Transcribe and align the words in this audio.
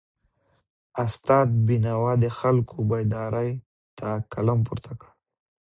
استاد 1.03 1.47
بینوا 1.67 2.13
د 2.23 2.25
خلکو 2.39 2.77
بیداری 2.89 3.51
ته 3.97 4.07
قلم 4.33 4.59
پورته 4.67 4.91
کړ. 4.99 5.07